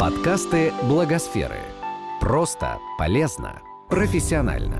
Подкасты 0.00 0.72
Благосферы. 0.84 1.60
Просто, 2.22 2.78
полезно, 2.96 3.60
профессионально. 3.90 4.78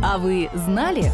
А 0.00 0.16
вы 0.16 0.48
знали? 0.54 1.10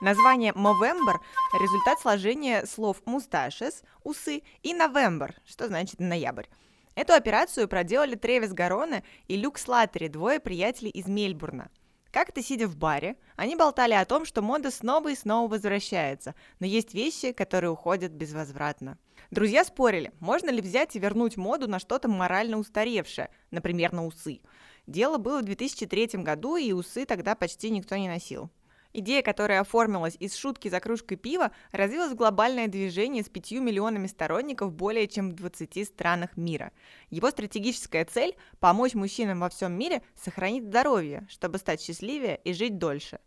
Название 0.00 0.52
Movember– 0.52 1.16
результат 1.60 2.00
сложения 2.00 2.64
слов 2.64 3.02
«мусташес»– 3.04 3.82
усы 4.04 4.42
и 4.62 4.72
«November», 4.72 5.34
что 5.44 5.66
значит 5.66 6.00
«ноябрь». 6.00 6.46
Эту 6.94 7.12
операцию 7.12 7.68
проделали 7.68 8.14
Тревис 8.14 8.54
Гароне 8.54 9.04
и 9.28 9.36
Люк 9.36 9.58
Слаттери, 9.58 10.08
двое 10.08 10.40
приятелей 10.40 10.88
из 10.88 11.08
Мельбурна. 11.08 11.68
Как-то 12.12 12.42
сидя 12.42 12.68
в 12.68 12.76
баре, 12.76 13.16
они 13.36 13.56
болтали 13.56 13.94
о 13.94 14.04
том, 14.04 14.26
что 14.26 14.42
мода 14.42 14.70
снова 14.70 15.08
и 15.08 15.16
снова 15.16 15.50
возвращается, 15.50 16.34
но 16.60 16.66
есть 16.66 16.92
вещи, 16.92 17.32
которые 17.32 17.70
уходят 17.70 18.12
безвозвратно. 18.12 18.98
Друзья 19.30 19.64
спорили, 19.64 20.12
можно 20.20 20.50
ли 20.50 20.60
взять 20.60 20.94
и 20.94 20.98
вернуть 20.98 21.38
моду 21.38 21.68
на 21.68 21.78
что-то 21.78 22.08
морально 22.08 22.58
устаревшее, 22.58 23.30
например, 23.50 23.94
на 23.94 24.04
усы. 24.04 24.40
Дело 24.86 25.16
было 25.16 25.40
в 25.40 25.44
2003 25.44 26.22
году, 26.22 26.56
и 26.56 26.72
усы 26.72 27.06
тогда 27.06 27.34
почти 27.34 27.70
никто 27.70 27.96
не 27.96 28.08
носил. 28.08 28.50
Идея, 28.94 29.22
которая 29.22 29.60
оформилась 29.62 30.16
из 30.20 30.36
шутки 30.36 30.68
за 30.68 30.78
кружкой 30.78 31.16
пива, 31.16 31.50
развилась 31.70 32.12
в 32.12 32.16
глобальное 32.16 32.68
движение 32.68 33.22
с 33.22 33.28
пятью 33.30 33.62
миллионами 33.62 34.06
сторонников 34.06 34.74
более 34.74 35.08
чем 35.08 35.30
в 35.30 35.34
20 35.34 35.86
странах 35.86 36.36
мира. 36.36 36.72
Его 37.08 37.30
стратегическая 37.30 38.04
цель– 38.04 38.36
помочь 38.60 38.92
мужчинам 38.94 39.40
во 39.40 39.48
всем 39.48 39.72
мире 39.72 40.02
сохранить 40.14 40.64
здоровье, 40.64 41.26
чтобы 41.30 41.56
стать 41.56 41.80
счастливее 41.80 42.38
и 42.44 42.52
жить 42.52 42.76
дольше. 42.76 43.20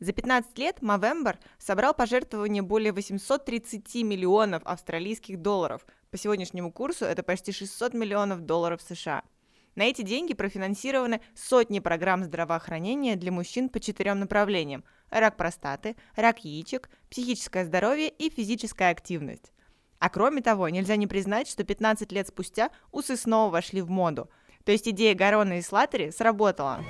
За 0.00 0.12
15 0.12 0.58
лет 0.58 0.80
Movember 0.80 1.36
собрал 1.58 1.94
пожертвования 1.94 2.62
более 2.62 2.92
830 2.92 4.02
миллионов 4.02 4.62
австралийских 4.64 5.40
долларов. 5.40 5.86
По 6.10 6.18
сегодняшнему 6.18 6.72
курсу 6.72 7.04
это 7.04 7.22
почти 7.22 7.52
600 7.52 7.94
миллионов 7.94 8.40
долларов 8.40 8.82
США– 8.82 9.22
на 9.76 9.84
эти 9.84 10.00
деньги 10.00 10.32
профинансированы 10.32 11.20
сотни 11.34 11.80
программ 11.80 12.24
здравоохранения 12.24 13.14
для 13.14 13.30
мужчин 13.30 13.68
по 13.68 13.78
четырем 13.78 14.20
направлениям– 14.20 14.84
рак 15.10 15.36
простаты, 15.36 15.96
рак 16.14 16.44
яичек, 16.44 16.90
психическое 17.10 17.64
здоровье 17.64 18.08
и 18.08 18.30
физическая 18.30 18.90
активность. 18.90 19.52
А 19.98 20.10
кроме 20.10 20.42
того, 20.42 20.68
нельзя 20.68 20.96
не 20.96 21.06
признать, 21.06 21.48
что 21.48 21.64
15 21.64 22.12
лет 22.12 22.28
спустя 22.28 22.70
усы 22.92 23.16
снова 23.16 23.50
вошли 23.50 23.80
в 23.80 23.90
моду. 23.90 24.30
То 24.64 24.72
есть 24.72 24.88
идея 24.88 25.14
Гарона 25.14 25.58
и 25.58 25.62
Слаттери 25.62 26.10
сработала. 26.10 26.84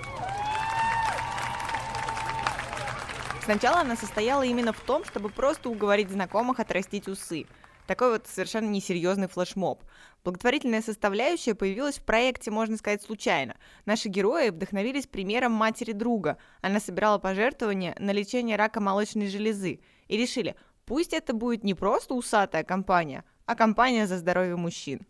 Сначала 3.44 3.80
она 3.80 3.94
состояла 3.94 4.42
именно 4.42 4.72
в 4.72 4.80
том, 4.80 5.04
чтобы 5.04 5.28
просто 5.28 5.70
уговорить 5.70 6.10
знакомых 6.10 6.58
отрастить 6.58 7.06
усы– 7.06 7.46
такой 7.86 8.10
вот 8.10 8.26
совершенно 8.26 8.68
несерьезный 8.68 9.28
флешмоб. 9.28 9.82
Благотворительная 10.24 10.82
составляющая 10.82 11.54
появилась 11.54 11.98
в 11.98 12.02
проекте, 12.02 12.50
можно 12.50 12.76
сказать, 12.76 13.02
случайно. 13.02 13.56
Наши 13.84 14.08
герои 14.08 14.50
вдохновились 14.50 15.06
примером 15.06 15.52
матери 15.52 15.92
друга. 15.92 16.38
Она 16.60 16.80
собирала 16.80 17.18
пожертвования 17.18 17.94
на 17.98 18.10
лечение 18.10 18.56
рака 18.56 18.80
молочной 18.80 19.28
железы 19.28 19.80
и 20.08 20.16
решили, 20.16 20.56
пусть 20.84 21.12
это 21.12 21.32
будет 21.32 21.64
не 21.64 21.74
просто 21.74 22.14
усатая 22.14 22.64
компания, 22.64 23.24
а 23.44 23.54
компания 23.54 24.06
за 24.06 24.18
здоровье 24.18 24.56
мужчин. 24.56 25.06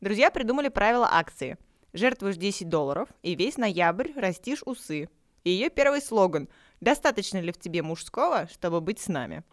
Друзья 0.00 0.30
придумали 0.30 0.68
правила 0.68 1.08
акции. 1.10 1.58
Жертвуешь 1.92 2.36
10 2.36 2.68
долларов, 2.68 3.08
и 3.22 3.34
весь 3.34 3.56
ноябрь 3.56 4.12
растишь 4.16 4.62
усы. 4.66 5.08
И 5.44 5.50
ее 5.50 5.70
первый 5.70 6.02
слоган 6.02 6.48
«Достаточно 6.80 7.38
ли 7.38 7.52
в 7.52 7.58
тебе 7.58 7.82
мужского, 7.82 8.48
чтобы 8.52 8.80
быть 8.80 9.00
с 9.00 9.08
нами?» 9.08 9.44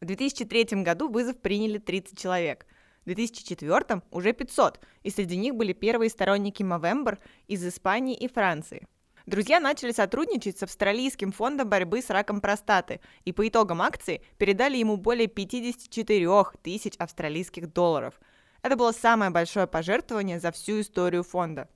В 0.00 0.06
2003 0.06 0.82
году 0.82 1.08
вызов 1.08 1.40
приняли 1.40 1.78
30 1.78 2.18
человек. 2.18 2.66
В 3.02 3.06
2004 3.06 4.02
уже 4.10 4.32
500, 4.32 4.80
и 5.02 5.10
среди 5.10 5.36
них 5.36 5.54
были 5.54 5.72
первые 5.72 6.10
сторонники 6.10 6.62
Movember 6.62 7.18
из 7.46 7.64
Испании 7.66 8.16
и 8.16 8.28
Франции. 8.28 8.86
Друзья 9.26 9.60
начали 9.60 9.92
сотрудничать 9.92 10.58
с 10.58 10.62
Австралийским 10.62 11.32
фондом 11.32 11.68
борьбы 11.68 12.02
с 12.02 12.10
раком 12.10 12.40
простаты 12.40 13.00
и 13.24 13.32
по 13.32 13.46
итогам 13.48 13.80
акции 13.80 14.22
передали 14.36 14.76
ему 14.76 14.98
более 14.98 15.28
54 15.28 16.44
тысяч 16.62 16.94
австралийских 16.98 17.72
долларов. 17.72 18.20
Это 18.62 18.76
было 18.76 18.92
самое 18.92 19.30
большое 19.30 19.66
пожертвование 19.66 20.40
за 20.40 20.52
всю 20.52 20.80
историю 20.80 21.22
фонда. 21.22 21.68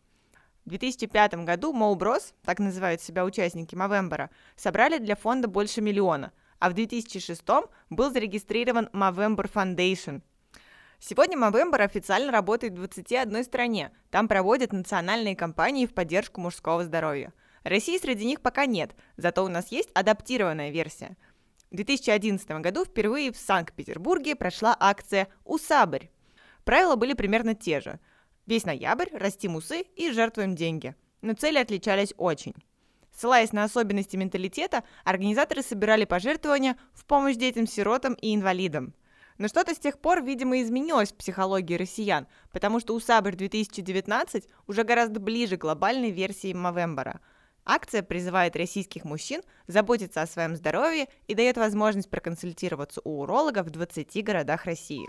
В 0.66 0.68
2005 0.70 1.44
году 1.44 1.72
Моуброс, 1.72 2.34
так 2.44 2.58
называют 2.58 3.00
себя 3.00 3.24
участники 3.24 3.74
Мовембера, 3.74 4.28
собрали 4.56 4.98
для 4.98 5.16
фонда 5.16 5.48
больше 5.48 5.80
миллиона– 5.80 6.32
а 6.58 6.70
в 6.70 6.74
2006 6.74 7.42
был 7.90 8.10
зарегистрирован 8.10 8.88
Movember 8.92 9.50
Foundation. 9.52 10.22
Сегодня 10.98 11.38
Movember 11.38 11.80
официально 11.80 12.32
работает 12.32 12.72
в 12.72 12.76
21 12.76 13.44
стране. 13.44 13.92
Там 14.10 14.26
проводят 14.26 14.72
национальные 14.72 15.36
кампании 15.36 15.86
в 15.86 15.94
поддержку 15.94 16.40
мужского 16.40 16.84
здоровья. 16.84 17.32
России 17.62 17.98
среди 17.98 18.24
них 18.24 18.40
пока 18.40 18.66
нет, 18.66 18.94
зато 19.16 19.44
у 19.44 19.48
нас 19.48 19.70
есть 19.70 19.90
адаптированная 19.94 20.70
версия. 20.70 21.16
В 21.70 21.76
2011 21.76 22.50
году 22.62 22.84
впервые 22.84 23.30
в 23.30 23.36
Санкт-Петербурге 23.36 24.34
прошла 24.34 24.76
акция 24.78 25.28
«Усабрь». 25.44 26.06
Правила 26.64 26.96
были 26.96 27.12
примерно 27.12 27.54
те 27.54 27.80
же. 27.80 28.00
Весь 28.46 28.64
ноябрь 28.64 29.10
растим 29.12 29.56
усы 29.56 29.82
и 29.94 30.10
жертвуем 30.10 30.54
деньги. 30.54 30.94
Но 31.20 31.34
цели 31.34 31.58
отличались 31.58 32.14
очень. 32.16 32.54
Ссылаясь 33.18 33.52
на 33.52 33.64
особенности 33.64 34.14
менталитета, 34.14 34.84
организаторы 35.04 35.62
собирали 35.62 36.04
пожертвования 36.04 36.76
в 36.94 37.04
помощь 37.04 37.34
детям-сиротам 37.34 38.14
и 38.14 38.32
инвалидам. 38.32 38.94
Но 39.38 39.48
что-то 39.48 39.74
с 39.74 39.78
тех 39.78 39.98
пор, 39.98 40.22
видимо, 40.22 40.62
изменилось 40.62 41.10
в 41.10 41.16
психологии 41.16 41.74
россиян, 41.74 42.28
потому 42.52 42.78
что 42.78 42.94
Усабр 42.94 43.34
2019 43.34 44.44
уже 44.68 44.84
гораздо 44.84 45.18
ближе 45.18 45.56
к 45.56 45.62
глобальной 45.62 46.12
версии 46.12 46.52
Мовембера. 46.52 47.18
Акция 47.64 48.04
призывает 48.04 48.54
российских 48.54 49.04
мужчин 49.04 49.42
заботиться 49.66 50.22
о 50.22 50.26
своем 50.28 50.54
здоровье 50.54 51.08
и 51.26 51.34
дает 51.34 51.56
возможность 51.56 52.10
проконсультироваться 52.10 53.00
у 53.02 53.22
уролога 53.22 53.64
в 53.64 53.70
20 53.70 54.24
городах 54.24 54.64
России. 54.64 55.08